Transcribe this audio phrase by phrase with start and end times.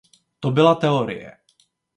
[0.41, 1.37] To byla teorie.